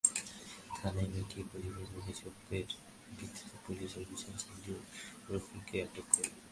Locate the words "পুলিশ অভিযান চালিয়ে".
3.65-4.77